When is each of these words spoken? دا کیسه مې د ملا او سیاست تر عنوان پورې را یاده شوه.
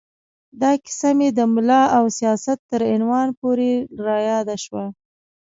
دا 0.61 0.71
کیسه 0.83 1.09
مې 1.17 1.29
د 1.37 1.39
ملا 1.53 1.81
او 1.97 2.03
سیاست 2.19 2.59
تر 2.69 2.81
عنوان 2.93 3.27
پورې 3.39 3.71
را 4.05 4.17
یاده 4.29 4.55
شوه. 4.63 4.85